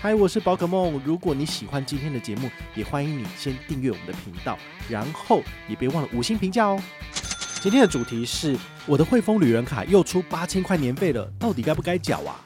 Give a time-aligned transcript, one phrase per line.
[0.00, 1.02] 嗨，我是宝可梦。
[1.04, 4.56] 如果你喜欢今天的节目，也欢迎你先订阅我们的频道，
[4.88, 6.80] 然后也别忘了五星评价哦。
[7.60, 12.38] 今天的主题是我的汇丰旅人卡又出八千块年费了，到底该不该缴啊？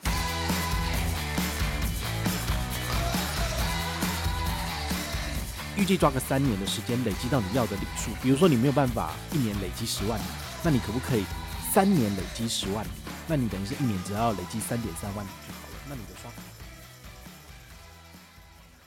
[5.76, 10.24] 预计抓个三年的时间累积到你要的礼数，比如说你没有办法一年累积十万里，
[10.62, 11.24] 那你可不可以
[11.70, 12.88] 三年累积十万里？
[13.28, 15.84] 那你等于是一年只要累积三点三万里就好了。
[15.86, 16.51] 那你的刷卡。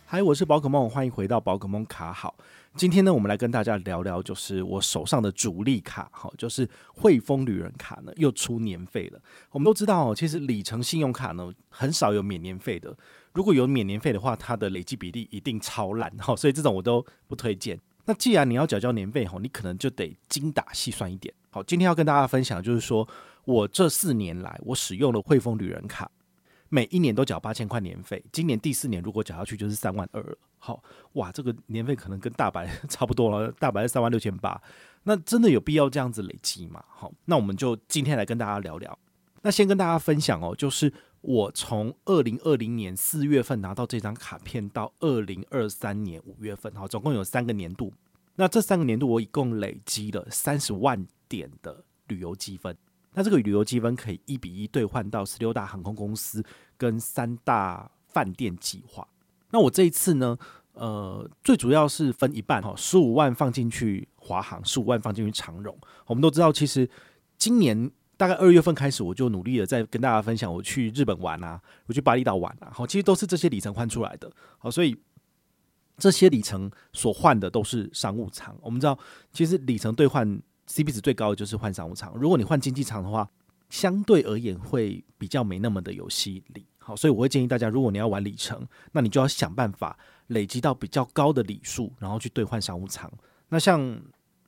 [0.08, 2.36] 嗨，我是宝可梦，欢迎回到宝可梦卡好。
[2.76, 9.20] 今天呢，我们来跟大家聊聊，就是我手上的主力卡，好，就是汇丰旅人卡呢，又出年费了。
[9.50, 12.96] 我们都知道哦，其实里程信用卡呢，很少有免年费的。
[13.34, 17.80] 如果有免年费的话，它的累积比例一定超烂，哈，所以这种我都不推荐。
[18.06, 21.34] 那既然你要缴交年费，哈，你可能就得精打细算一点。
[21.50, 23.08] 好，今天要跟大家分享，就是说
[23.44, 26.12] 我这四年来我使用了汇丰旅人卡。
[26.76, 30.38] 每一年都缴八千块年费，今年第四年如果缴下去就是三万二了。
[30.58, 34.62] 好，哇，这个年费可能跟大白 差不多了，大白是三万六千八，
[35.04, 36.84] 那真的有必要这样子累积吗？
[36.90, 39.00] 好，那我们就今天来跟大家聊聊。
[39.44, 47.94] 那先跟大家分享哦，就是我从二零二零年四月份拿到这张卡片到二零二三年五月份，好，总共有三个年度。
[48.36, 52.76] 那这三个年度我一共累积了三十万点的旅游积分。
[53.18, 56.44] 那这个旅游积分可以一比一兑换到十六大航空公司
[56.78, 59.08] 跟三大饭店计划。
[59.52, 60.38] 那我这一次呢，
[60.74, 65.78] 呃，最主要是分一半哈，十五万放进去华航，十五万放进去长荣。
[66.08, 66.90] 我们都知道，其实
[67.38, 74.32] 今年大概二月份开始，我就努力的在跟大家分享，我去日本玩啊，我去巴厘岛玩啊，好，其实都是这些里程换出来的。
[74.58, 74.98] 好，所以
[75.98, 78.56] 这些里程所换的都是商务舱。
[78.62, 78.98] 我们知道，
[79.32, 80.42] 其实里程兑换。
[80.68, 83.30] CP 值最高的就是换商务舱，如果你换经济舱的话，
[83.70, 86.66] 相对而言会比较没那么的有吸引力。
[86.78, 93.12] 好，所以我会建议大家，如果你要玩里程，那你就要想办法累积到比较高的里数，然后去兑换商务舱。
[93.50, 94.00] 那像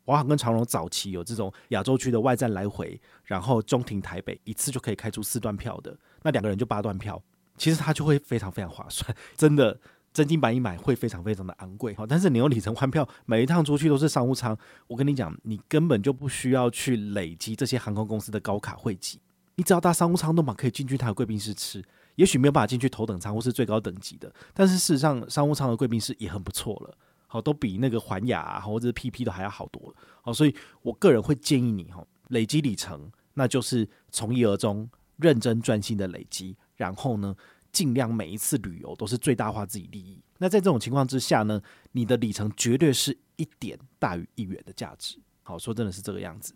[0.06, 7.22] 华航跟长荣早期有这种亚洲区的外站来回，然后中停台北一次就可以开出四段票的，那两个人就八段票，
[7.58, 9.80] 其实它就会非常非常划算， 真的。
[10.18, 14.58] 真金白银买会非常非常的昂贵，但是你用里程换票，每一趟出去都是商务舱，
[14.88, 19.22] 我跟你讲，你根本就不需要去累积这些航空公司的高卡汇集，
[19.58, 21.86] 你只要搭商务舱都嘛可以进去它的贵宾室吃，
[22.16, 26.98] 也许没有办法进去头等舱或是最高等级的，但是事实上商务舱的贵宾室也很不错了，
[27.28, 37.36] 好，都比那个环亚啊或者是 PP 都还要好多了，好，所以我个人会建议你哈，累积里程，那就是从一而终，认真专心的累积，然后呢，
[37.78, 40.20] 尽量每一次旅游都是最大化自己利益。
[40.40, 41.62] 那在这种情况之下呢，
[41.92, 45.20] 你的里程绝对是一点大于一元的价值。
[45.44, 46.56] 好，说真的是这个样子。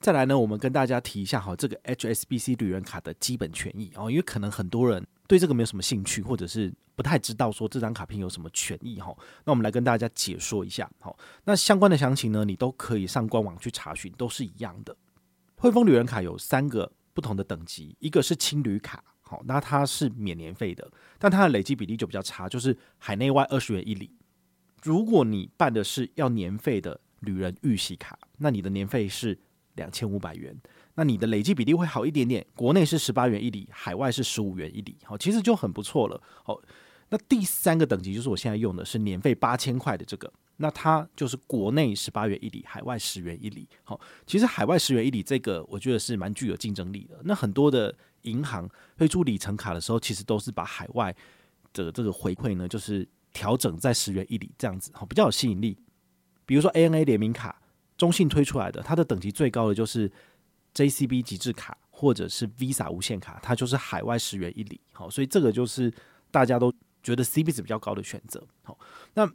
[0.00, 9.16] 再来呢，我们跟大家提一下哈，这个 HSBC 旅人卡的基本权益哦，因为可能很多人对这个没有什么兴趣，或者是不太知道说这张卡片有什么权益哈。
[9.44, 10.90] 那我们来跟大家解说一下。
[10.98, 14.96] 好，那相关的详情呢，你都可以上官网去查询，都是一样的。
[15.54, 19.04] 汇丰旅人卡有三个不同的等级，一个是青旅卡。
[19.28, 20.88] 好，那它是免年费的，
[21.18, 24.10] 但它的累积比例就比较差，就是海内外二十元一里。
[24.82, 29.36] 如果你办的是要年费的旅人预习卡，那你的年费是
[29.74, 30.56] 两千五百元，
[30.94, 32.46] 那你的累积比例会好一点点。
[32.54, 36.22] 国内是十八元一里，海外是十五元一里，好，其实就很不错了。
[36.44, 36.60] 好，
[37.08, 40.32] 那第三个等级就是我现在用的是年费八千块的这个。
[40.58, 43.68] 那它就是国内十八元一里，海外十元一里。
[43.84, 47.20] 好，其实海外十元一里这个，我觉得是蛮具有竞争力的。
[47.24, 47.94] 那很多的
[48.26, 51.14] 银行推出里程卡的时候，其实都是把海外
[51.72, 55.76] 的这个回馈呢，就是调整在十元一里这样子，好，比较有吸引力。
[56.44, 57.60] 比如说 ANA 联名卡，
[57.96, 60.10] 中信推出来的，它的等级最高的就是
[60.74, 64.80] JCB 极致卡或者是 Visa 无限卡，它就是海外十元一里。
[64.92, 65.92] 好，所以这个就是
[66.30, 68.46] 大家都觉得 CB 值比较高的选择。
[68.62, 68.78] 好，
[69.14, 69.28] 那。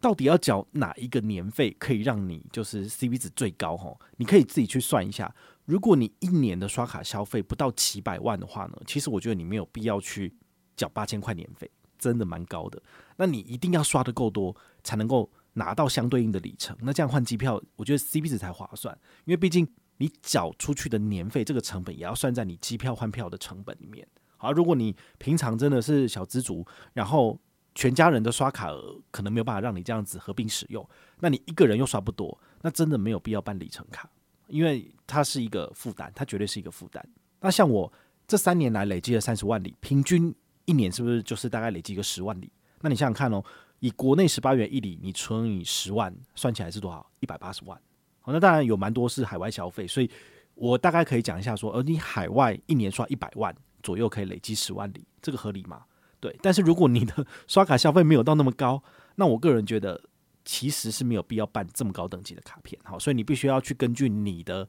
[0.00, 3.76] 到底要缴哪一个年费可以让你就是 CP 值最高？
[3.76, 5.34] 吼，你可以自己去算一下。
[5.68, 10.34] 如果你一年的刷卡消费不到七百万的话呢，其实我觉得你没有必要去
[10.74, 12.82] 缴八千块年费，真的蛮高的。
[13.18, 16.74] 那你一定要刷得够多，才能够拿到相对应的里程。
[16.80, 18.98] 那这样换机票，我觉得 CP 值才划算。
[19.26, 19.68] 因为毕竟
[19.98, 24.08] 你缴出去的年费这个成本也要算在你机票换票的成本里面。
[24.38, 27.38] 好，如果你平常真的是小资族，然后
[27.74, 30.88] 全家人的刷卡额可能没有办法让你这样子合并使用，
[31.20, 34.08] 那你一个人又刷不多，那真的没有必要办里程卡，
[34.48, 37.06] 因为它是一个负担，它绝对是一个负担。
[37.40, 37.90] 那像我
[38.26, 40.34] 这三年来累积了三十万里，平均
[40.64, 42.50] 一年是不是就是大概累积个十万里？
[42.80, 43.42] 那你想想看哦，
[43.80, 47.04] 以国内十八元一里，你乘以十万，算起来是多少？
[47.20, 47.80] 一百八十万。
[48.20, 50.10] 好，那当然有蛮多是海外消费，所以
[50.54, 55.84] 我大概可以讲一下说，而你海外一年刷一百万左右，可以累积十万里，这个合理吗？
[56.20, 58.82] 对，但是如果你的 刷卡消费没有到那么高，
[59.14, 60.00] 那我个人觉得
[60.48, 62.80] 其实是没有必要办这么高等级的卡片。
[62.82, 64.66] 好，所以你必须要去根据你的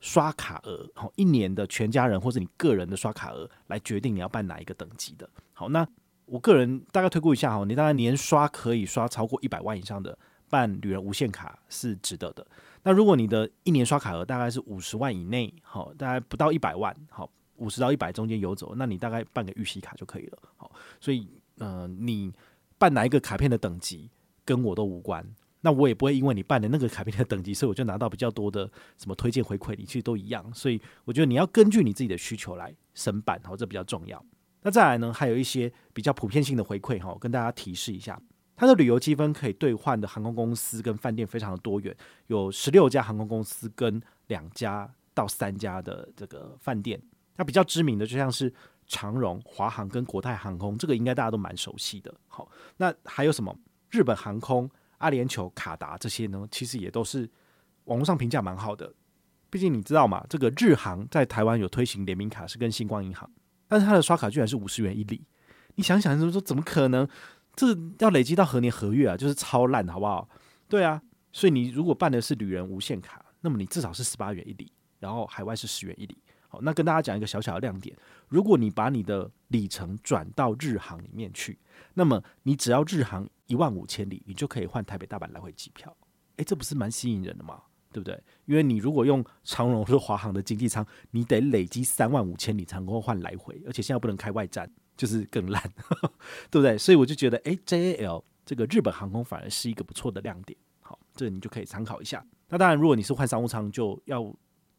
[0.00, 5.28] 刷卡额，好，一年的全家人或者你个人的刷卡额来决定你要办哪一个等级的。
[5.52, 5.86] 好，那
[6.24, 12.46] 我个人大概推估一下哈，你大概年刷可以刷超过一百万以上的，办旅人无限卡是值得的。
[12.84, 17.30] 那如果你的一年刷卡额大概是五十万以内，好，大概不到一百万，好。
[17.56, 20.38] 五十到一百中间游走，那你大概办个预习卡就可以了。
[20.56, 20.70] 好，
[21.00, 22.32] 所以呃，你
[22.78, 24.08] 办哪一个卡片的等级
[24.48, 25.22] 跟我都无关。
[25.60, 30.42] 那我也不会因为你办的那个卡片的等级，所以我就拿到比较多的什么推荐回馈，你其实都一样。
[30.54, 34.24] 所以我觉得你要根据你自己的需求来申办，好，这比较重要。
[34.62, 38.18] 那再来呢，还有一些比较普遍性的回馈哈，跟大家提示一下，
[38.56, 41.94] 它的旅游积分可以兑换的航空公司跟饭店非常的多元，
[42.28, 47.00] 有十六家航空公司跟两家到三家的这个饭店。
[47.36, 48.52] 那比较知名的就像是
[48.86, 52.14] 长荣、华航跟国泰航空，这个应该大家都蛮熟悉的。
[52.28, 53.56] 好，那还有什么
[53.90, 56.46] 日本航空、阿联酋、卡达这些呢？
[56.50, 57.28] 其实也都是
[57.84, 58.92] 网络上评价蛮好的。
[59.50, 63.30] 毕竟你知道嘛，这个日航在台湾有推行联名卡，是跟星光银行，
[63.66, 65.24] 但是它的刷卡居然是五十元一里。
[65.76, 67.08] 你想想，就是说怎么可能？
[67.56, 69.16] 这要累积到何年何月啊？
[69.16, 70.28] 就是超烂，好不好？
[70.68, 71.02] 对啊，
[71.32, 74.70] 所以你如果办的是旅人无限卡，那么你至少是十八元一里，
[75.00, 76.16] 然后海外是十元一里。
[76.48, 77.96] 好，那跟大家讲一个小小的亮点，
[78.28, 81.58] 如果你把你的里程转到日航里面去，
[81.94, 85.94] 那么你只要日航一万五千里，你就可以换台北大阪来回机票。
[86.36, 87.60] 诶，这不是蛮吸引人的吗？
[87.92, 88.22] 对不对？
[88.44, 95.60] 因为你如果用长荣或者华航的经济舱，你得累积三万五千里才能够换来回，而且现在不能开外站，就是更烂，
[96.48, 96.78] 对不对？
[96.78, 100.56] 所以我就觉得，诶，JAL 这个日本航空反而是一个不错的亮点。
[100.80, 102.24] 好，这个你就可以参考一下。
[102.48, 104.32] 那当然，如果你是换商务舱，就要。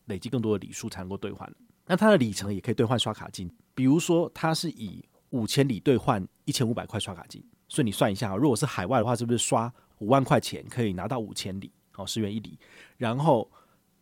[0.05, 1.47] 累积更多的里数才能够兑换，
[1.85, 3.47] 那它的里程也可以兑换刷卡金。
[3.75, 7.39] 比如说，它是以五千里兑换一千五百块刷卡金，
[7.69, 11.71] 所以你算一下，如果是海外的话，是不是刷五万块钱可以拿到五千里？
[11.91, 12.59] 好，十元一里，
[12.97, 13.49] 然后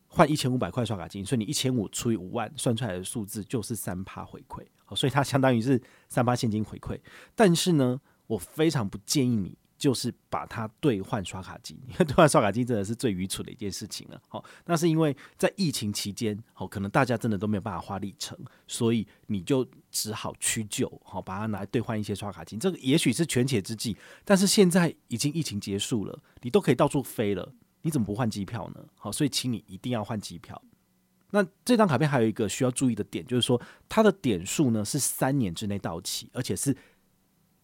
[0.07, 4.65] 换一千五百块刷卡金，所以你一千五除以五万，算出来的数字就是三趴回馈。
[4.85, 6.99] 好，所以它相当于是三趴现金回馈。
[7.35, 9.57] 但是呢，我非常不建议你。
[9.77, 14.19] 就是把它兑换刷卡机，因 为兑换刷卡机真的是最愚蠢的一件事情了。
[14.27, 18.38] 好，那是因为在疫情期间，好，可能大家真的都没有办法花里程，
[18.68, 22.57] 所以你就只好屈就，好，把它拿来兑换一些刷卡机。
[22.57, 23.95] 这个也许是权且之计，
[24.25, 27.53] 但是现在已经疫情结束了，你都可以到处飞了，
[27.83, 28.83] 你怎么不换机票呢？
[28.97, 30.59] 好，所以请你一定要换机票。
[31.29, 36.75] 那这张卡片还有一个需要注意的点，就是说它的点数呢是三年之内到期，而且是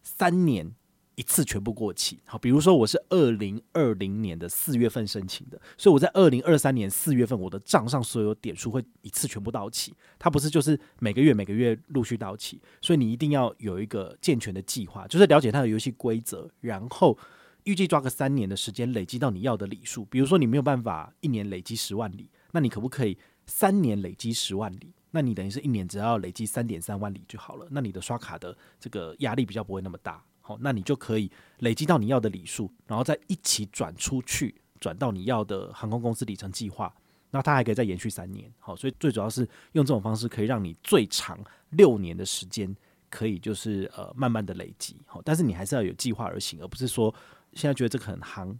[0.04, 0.76] 三年。
[1.16, 17.18] 一次全部过期，好，比如说我是二零二零年的四月份申请的，所以我在二零二三年四月份，我的账上所有点数会一次全部到期，它不是就是每个月每个月陆续到期，所以你一定要有一个健全的计划，就是了解它的游戏规则，然后
[17.66, 24.94] 预计抓个三年的时间累积到你要的里数，比如说你没有办法一年累积十万里，那你可不可以三年累积十万里？
[25.12, 30.24] 那你等于是一年只要累积三点三万里就好了，那你的刷卡的这个压力比较不会那么大。
[30.46, 36.94] 好，那你就可以累积到你要的里数，然后再一起转出去，转到你要的航空公司里程计划。
[37.32, 38.52] 那它还可以再延续三年。
[38.60, 42.76] 好，所以最主要是用这种方式，可以让你最长六年的时间，
[43.10, 44.98] 可以就是呃慢慢的累积。
[45.06, 47.16] 好，但是你还是要有计划而行，而不是说
[47.54, 48.54] 现在觉得这个很夯，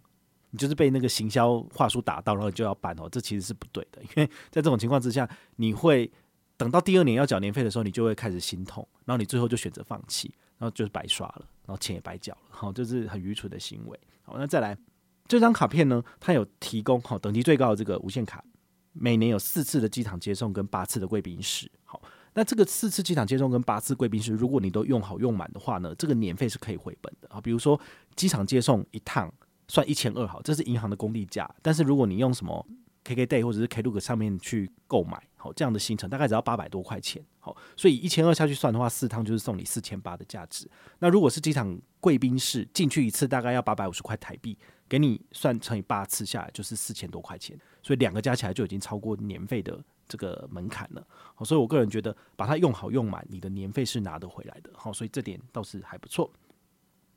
[0.52, 4.02] 你就是被那个行销话术打到，然后你就要办哦，这其实是不对的。
[4.02, 6.10] 因为在这种情况之下，你会
[6.56, 10.32] 等到第二年要缴年费的时候，你就会开始心痛，然后你最后就选择放弃。
[10.56, 13.98] 然后就是白刷了，然后钱也白缴了，好，这是很愚蠢的行为。
[14.22, 14.76] 好，那再来
[15.26, 18.44] 这张卡片呢，它有提供好等级最高的这个无限卡，
[18.92, 21.70] 每年有四次的机场接送跟八次的贵宾室。
[21.84, 22.00] 好，
[22.34, 27.40] 那这个四次机场接送跟八次贵宾室，如果你都用好用满的话呢，这个年费是可以回本的啊。
[27.40, 27.80] 比如说
[28.14, 29.32] 机场接送一趟
[29.68, 31.48] 算一千二，好，这是银行的公定价。
[31.62, 32.66] 但是如果你用什么
[33.04, 35.22] KKday 或者是 Klook 上面去购买。
[35.44, 37.22] 好，这样的行程大概只要八百多块钱。
[37.38, 40.66] 好，所以一千二下去算的话，四趟就是送你四千八的价值。
[41.00, 44.56] 那如果是机场贵宾室进去一次，大概要八百五十块台币，
[44.88, 47.54] 给你算乘以八次下来就是四千多块钱。
[47.82, 51.06] 所以两个加起来就已经超过年费的这个门槛了。
[51.34, 54.70] 好，所以我个人觉得把它用好用满，你的年费是拿得回来的。
[54.74, 56.32] 好，所以这点倒是还不错。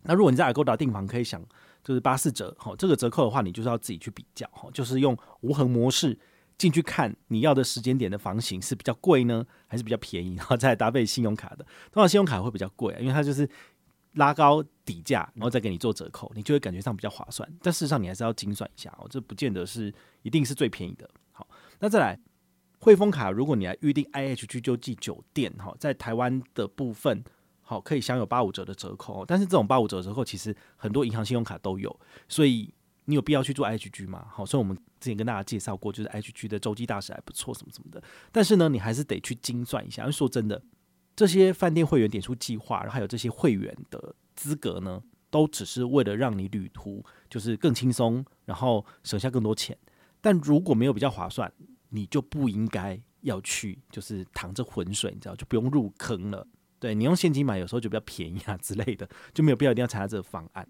[0.01, 1.41] 那如果你在 Agoda 订房，可以想
[1.81, 6.19] 就是八四折，好，这个折扣的话，你就是要自己去比较，哈，就是用无痕模式
[6.57, 11.65] 进去看你要的时间点的房型是比较贵呢，还是比较便宜， 然后再搭配信用卡的。
[11.91, 13.47] 通常信用卡会比较贵，因为它就是
[14.13, 17.47] 拉高底价，然后再给你做折扣，你就会感觉上比较划算。
[17.61, 21.09] 但事实上你还是要精算一下哦，这不见得是一定是最便宜的。
[21.31, 21.47] 好，
[21.79, 22.19] 那再来
[22.79, 27.23] 汇丰卡，如果你来预定 IHG 洲际酒店，哈，在台湾的部分。
[27.69, 31.93] 好，可以享有八五折的折扣，但是这种八五折折扣其实很多银行信用卡都有，
[32.29, 32.73] 所以
[33.09, 34.27] 你有必要去做 HG 吗？
[34.29, 38.03] 好，所以我们之前跟大家介绍过，就是 HG 的洲际大使还不错，什么什么的。
[38.33, 40.61] 但是呢，你还是得去精算一下，因为说真的，
[41.15, 49.77] 这些饭店会员点数计划，然后还有这些会员的资格呢，都只是为了让你旅途就是更轻松，然后省下更多钱。
[50.19, 51.49] 但如果没有比较划算，
[51.89, 56.45] 你就不应该要去，就是淌着浑水，你知道，就不用入坑了。
[56.79, 60.67] 对，你用现金买，有时候就比较便宜啊之类的，就没有必要一定要参加这个方案。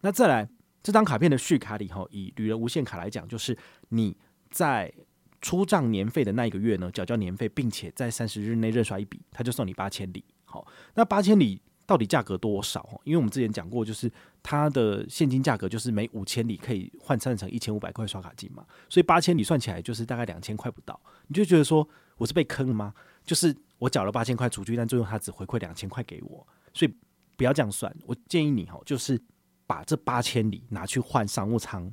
[0.00, 0.48] 那再来，
[0.82, 3.56] 这张卡片的续卡里哈，以旅人无限卡来讲，就是
[3.90, 4.16] 你
[4.50, 4.92] 在
[5.40, 10.24] 出账年费的那一个月呢，缴交年费，并且在三十日内认刷一笔，他就送你八千里。
[10.44, 13.00] 好，那八千里到底价格多少？
[13.04, 14.10] 因为我们之前讲过，就是
[14.42, 21.00] 它的现金价格就是每五千里可以换算成一千五百块刷卡金嘛，所以八千里算起来就是大概两千块不到。
[21.28, 22.92] 你就觉得说我是被坑了吗？
[23.24, 23.56] 就是。
[23.82, 26.94] 我缴了八千块出去，但最后他只回馈两千块给我，所以
[27.36, 27.92] 不要这样算。
[28.06, 29.20] 我建议你哈，就是
[29.72, 31.90] 把这八千里拿去换商务舱，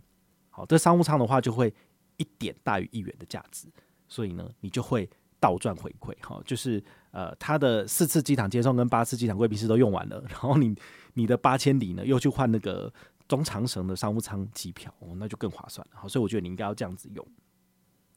[0.50, 1.74] 好，这商务舱的话就会
[2.18, 3.70] 一点大于一元的价值，
[4.06, 5.10] 所以呢，你就会
[5.40, 6.14] 倒赚回馈。
[6.22, 10.76] 哈，就是呃，他的四次机场接送跟八次机场贵宾室都用完了，然后你
[11.14, 12.94] 你的八千里呢又去换那个
[13.30, 15.98] 中长程的商务舱机票，哦，那就更划算了。
[16.02, 17.26] 好，所以我觉得你应该要这样子用。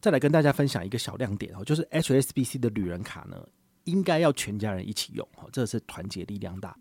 [0.00, 3.46] 再来跟大家分享一个小亮点哦，就是 HSBC 的旅人卡呢。
[3.84, 6.76] 应该要全家人一起用，哈，这是团结力量大。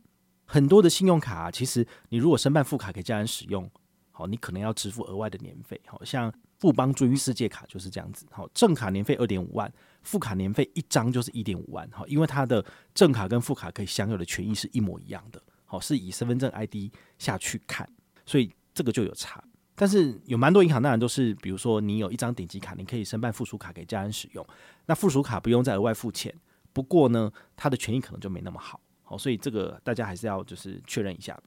[0.52, 3.72] 很多的信用卡啊，其实你如果申办副卡给家人使用，
[4.12, 6.30] 好，你可能要支付额外的年费，好，像
[6.60, 9.72] 富邦君世界卡就是这样子，好，正卡年费二点五万，
[10.04, 17.90] 副卡年费一张就是一点五万，好，因为它的正卡跟副卡可以享有的权益是一模一样的，好，是以身份证 ID 下去看，
[18.26, 19.42] 所以这个就有差。
[19.74, 24.46] 但是有蛮多银行当然都是，比如说你有一张顶级卡，你可以申办附属卡给家人使用，
[24.86, 26.36] 那附属卡不用再额外付钱。
[26.74, 28.80] 不过呢，它的权益可能就没那么好，
[29.12, 31.38] 哦，所以这个大家还是要就是确认一下。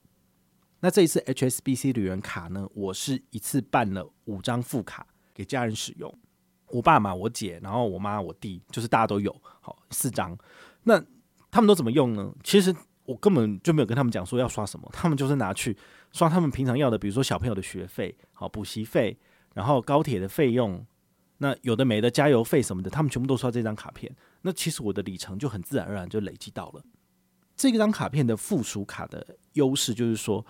[0.80, 6.14] 那这一次 HSBC 旅人卡呢，我是一次办了五张副卡给家人使用，
[6.68, 10.36] 我爸妈、我姐，然后我妈、我弟，就是大家都有，好，四张。
[10.82, 11.02] 那
[11.50, 12.30] 他们都怎么用呢？
[12.42, 12.74] 其实
[13.06, 15.74] 我根本就没有跟他们讲说要刷什么，他们就是拿去
[16.12, 19.18] 刷他们平常要的，比如说小朋友的学费、好补习费，
[19.54, 20.86] 然后高铁的费用。
[21.38, 24.14] 那有的没的加油费什么的，他们全部都刷这张卡片。
[24.42, 26.82] 那其实我的里程就很自然而然就累积到了。
[27.56, 30.44] 这张卡片的附属卡的优势就是说，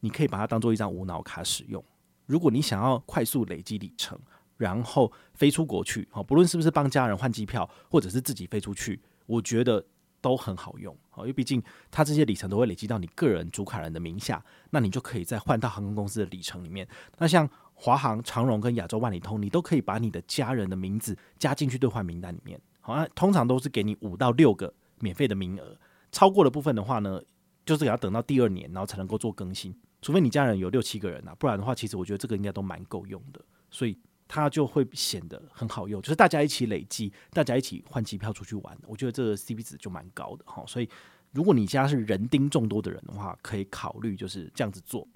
[0.00, 1.82] 你可以把它当做一张无脑卡使用。
[2.26, 4.18] 如果你想要快速累积里程，
[4.56, 9.84] 然后飞出国去，好，不论是不是帮家人换机票，或者是自己飞出去，我觉得
[10.20, 10.96] 都很好用。
[11.10, 16.86] 好，因为毕竟它这些里程都会累积到你个人主卡人的名下，那你就可以再换到航空公司的里程里面。
[17.18, 22.60] 那像华航、长荣跟亚洲万里通，你都可以把你的家人的名字加进去兑换名单里面。
[22.80, 25.76] 好，那通常都是给你五到六个免费的名额，
[26.12, 27.20] 超过的部分的话呢，
[27.66, 29.74] 就是要等到第二年，然后才能够做更新。
[30.00, 33.44] 除非你家人有六七个人啊，不然的话，其实我觉得这个应该都蛮够用的。
[33.70, 40.62] 所以它就会显得很好用，就是大家一起累积，大家一起换机票出去玩，我觉得这个 CP 值就蛮高的哈。
[40.66, 40.88] 所以
[41.32, 45.08] 如果你家是人丁众多的人的话，可以考虑就是这样子做。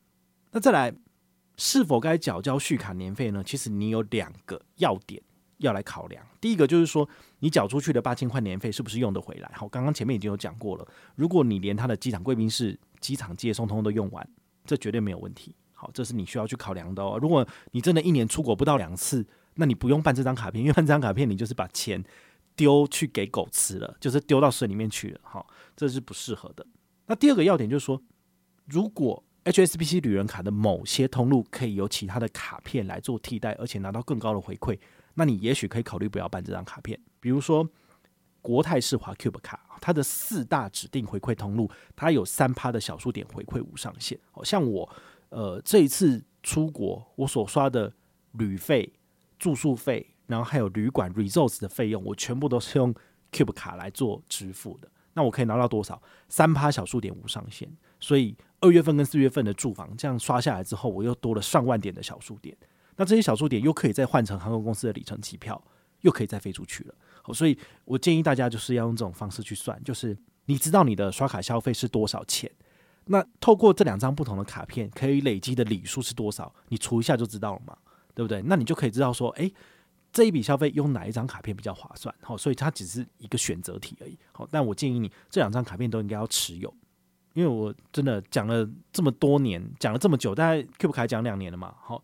[0.51, 0.93] 那再来。
[1.59, 3.43] 是否该缴交续卡年费呢？
[3.43, 5.23] 其实你有两个要点
[5.59, 6.25] 要来考量。
[6.41, 7.09] 第一个就是说，
[7.39, 9.51] 你缴出去的八千块年费是不是用得回来？
[9.55, 10.87] 好，刚刚前面已经有讲过了。
[11.15, 14.29] 如果你连他的机场贵宾室、机场接送通通都用完，
[14.65, 15.55] 这绝对没有问题。
[15.73, 17.19] 好，这是你需要去考量的哦。
[17.21, 22.03] 如果你真的一年出国不到两次，那你不用办这张卡片，因为办这张卡片你就是把钱
[22.55, 25.21] 丢去给狗吃了，就是丢到水里面去了。
[25.23, 25.47] 好，
[25.77, 26.67] 这是不适合的。
[27.07, 28.03] 那第二个要点就是说，
[28.65, 34.79] 如果 HSBC 旅人卡的某些通路可以由其他的卡片来做替代，而且拿到更高的回馈，
[35.17, 36.99] 那你也许可以考虑不要办这张卡片。
[37.19, 37.69] 比如说
[38.41, 44.17] 国泰世华 Cube 卡，它的四大指定回馈通路，它有三趴的小数点回馈无上限。
[44.31, 44.89] 好像我
[45.31, 47.93] 呃这一次出国，我所刷的
[48.33, 48.93] 旅费、
[49.39, 52.95] 住宿费，然后还有旅馆 resorts 的费用，我全部都是用
[53.33, 54.89] Cube 卡来做支付的。
[55.15, 56.01] 那我可以拿到多少？
[56.29, 57.69] 三趴小数点无上限，
[58.01, 58.37] 所以。
[58.63, 62.57] 二月份跟四月份的住房，这样刷下来之后，我又多了上万点的小数点。
[62.97, 65.63] 那这些小数点又可以再换成航空公司的里程机票，
[66.01, 66.95] 又可以再飞出去了。
[67.35, 72.49] 所以我建议大家就是要用这种方式去算，就是你知道你的刷卡消费是多少钱，
[73.07, 77.77] 那透过这两张不同的卡片可以累积的里数是多少，你除一下就知道了嘛，
[78.15, 78.41] 对不对？
[78.43, 79.53] 那你就可以知道说，诶，
[80.13, 82.15] 这一笔消费用哪一张卡片比较划算？
[82.23, 84.17] 好，所以它只是一个选择题而已。
[84.31, 86.73] 好，但我建议你这两张卡片都应该要持有，
[87.35, 92.03] 因为我真的讲了这么多年，讲了这么久，大概 Cube 卡讲两年了嘛，好。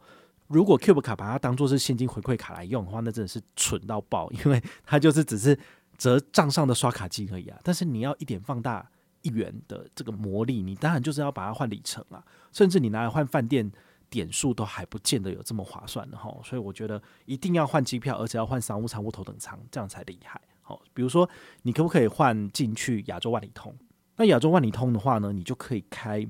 [0.52, 5.58] 如果 Cube 卡把它当做是现金回馈卡来用的话，那真的是蠢到爆，因为 它就是只是
[5.96, 7.58] 折账上的刷卡金而已啊。
[7.62, 8.86] 但是你要一点放大
[9.22, 13.70] 一元的这个魔力，你当然就是要把它换里程啊，甚至你拿来换饭店
[14.10, 16.36] 点数都还不见得有这么划算的哈。
[16.44, 20.40] 所以我觉得一定要换机票，而且要换商务舱或头等舱，这样才厉害。
[20.60, 21.28] 好，比如说
[21.62, 23.74] 你可不可以换进去亚洲万里通？
[24.16, 26.28] 那亚洲万里通的话呢，你就可以开。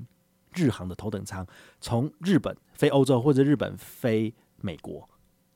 [0.55, 1.43] 日航的头等舱，
[1.81, 5.07] 从日本飞欧洲或者日本飞美国，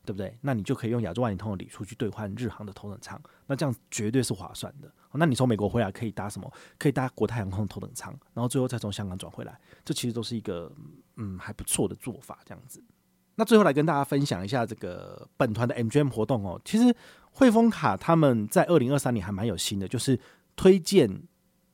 [0.06, 0.38] 对不对？
[0.40, 4.90] 那你就可以用亚洲万里通的里数去兑换日航的头等舱，那这样绝对是划算的。
[5.12, 6.50] 那你从美国回来可以搭什么？
[6.80, 10.72] 可以搭国泰航空头等舱，然后最后再从香港转回来，这其实都是一个
[11.18, 12.40] 嗯还不错的做法。
[12.46, 12.82] 这样子，
[13.36, 16.62] 那最后来跟大家分享一下这个本团的 MGM 活动哦。
[16.64, 16.96] 其实
[17.32, 20.18] 汇丰卡他们在二零二三年还蛮有心的，就是
[20.56, 21.24] 推荐。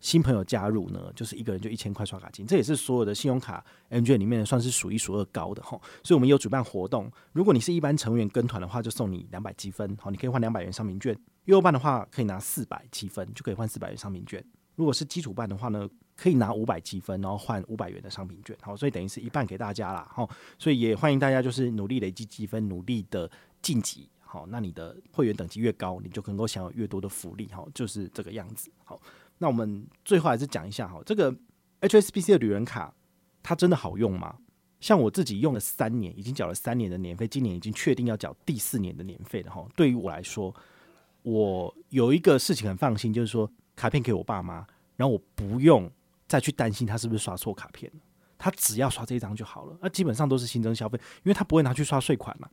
[0.04, 5.80] 新朋友加入呢，就是一个人就一千块刷卡金，这也是所有的信用卡 M G 里面算是数一数二高的哈。
[6.04, 11.18] 所以我们有主办活动，如果你是一般成员跟团的话，就送你两百积分，好，你可以换两百元商品券。
[11.46, 14.44] 优办的话可以拿四百积分，就可以换四百元商品券。
[14.76, 18.54] 如果是基础办的话呢，可以拿五百积分，然后换五百元的商品券。
[18.60, 20.06] 好，所以等于是一半给大家啦。
[20.14, 20.28] 哈，
[20.60, 23.32] 所以也欢迎大家就是努力累积积分，努力的
[23.62, 24.10] 晋级。
[24.20, 27.48] 好，那你的会员等级越高，你就能够享有越多的福利。
[27.54, 28.70] 好，就是这个样子。
[28.84, 29.00] 好。
[29.38, 31.36] 那我们最后还是讲一下哈，这个
[31.82, 32.94] HSBC 的旅人卡
[33.42, 34.38] 它真的好用吗？
[34.80, 39.66] 像我自己用了三年，已经缴了三年的年费，今年已经确定要缴第四年的年费了哈。
[39.76, 40.54] 对于我来说，
[41.22, 44.66] 我有一个事情很放心，就是说卡片给我爸妈，
[44.98, 45.90] 然后我不用
[46.28, 47.90] 再去担心他是不是刷错卡片，
[48.38, 49.78] 他只要刷这一张就好了。
[49.82, 52.50] 那基本上都是新增消费，因为他不会拿去刷税款嘛，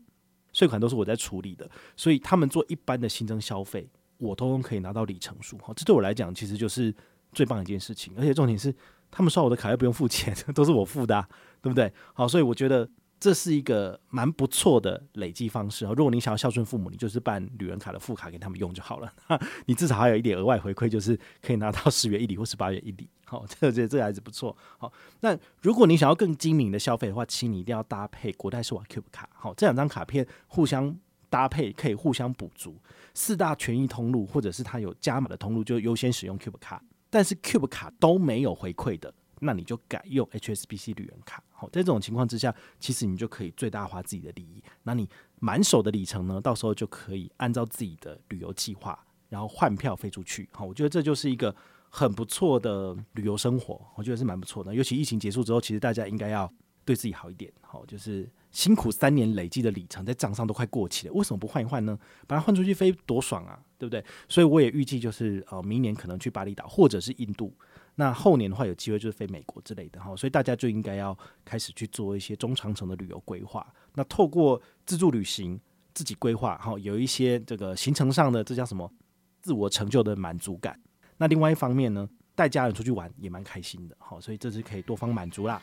[0.52, 3.88] 税款都是我在处理的，所以他们做一般的新增消费。
[4.20, 6.94] 我通通可以拿到里程数，哈，这对我来讲其实就是
[7.32, 8.12] 最棒的一件事情。
[8.16, 8.72] 而且重点是，
[9.10, 11.28] 他们刷我的卡又不用付钱， 都是我付的啊，
[11.60, 11.92] 对不对？
[12.12, 15.84] 好，所以我觉得这是一个蛮不错的累积方式。
[15.86, 19.12] 如果你想要孝顺父母，你就是办旅人卡的副卡给他们用就好了。
[19.66, 23.08] 你至少还有一点额外回馈，就是可以拿到十元一礼或十八元一礼。
[23.24, 24.56] 好， 这这这还是不错。
[24.78, 29.28] 好，那如果你想要更精明的消费的话，请你一定要搭配国泰世华 Cube 卡。
[29.34, 30.96] 好，这两张卡片互相
[31.30, 32.76] 搭配，可以互相补足。
[33.14, 36.82] 四大权益通路，或者是它有加码的通路，就优先使用 Cube 卡。
[37.08, 41.42] 但是 Cube 卡都没有回馈的，那你就改用 HSBC 旅人卡。
[41.50, 44.62] 好，在这种情况之下，其实你就可以最大化自己的利益。
[44.82, 45.08] 那你
[45.40, 50.48] 满手的里程呢，到时候就可以按照自己的旅游计划，然后换票飞出去。
[50.52, 51.54] 好，我觉得这就是一个
[51.88, 54.72] 很不错的旅游生活，我觉得是蛮不错的。
[54.74, 56.50] 尤其疫情结束之后，其实大家应该要
[56.84, 57.52] 对自己好一点。
[57.60, 58.28] 好，就是。
[58.50, 61.96] 辛苦三年累积的里程在账上都快过期了，为什么不换一换呢？
[62.26, 64.04] 把它换出去飞多爽啊，对不对？
[64.28, 67.56] 所以我也预计就是呃，明年可能去巴厘岛或者是印度，
[67.94, 73.64] 那后年的话有机会就是飞美国之类的哈，所以大家就应该要开始去做一些中长程的旅游规划。
[73.94, 75.56] 那透过自助旅行
[75.94, 78.92] 自己规划哈，有一些这个行程上的这叫什么
[79.40, 80.76] 自我成就的满足感。
[81.18, 85.62] 那另外一方面呢，带家人出去玩也蛮开心的，好，所以这是可以多方满足啦。